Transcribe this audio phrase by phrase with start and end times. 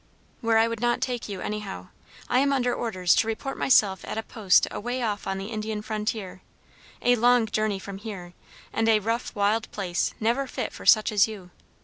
[0.39, 1.89] "Where I would not take you, anyhow.
[2.27, 5.83] I am under orders to report myself at a post away off on the Indian
[5.83, 6.41] frontier,
[7.03, 8.33] a long journey from here;
[8.73, 11.51] and a rough, wild place never fit for such as you.